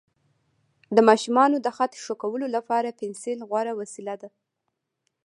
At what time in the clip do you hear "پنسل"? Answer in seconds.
2.99-3.37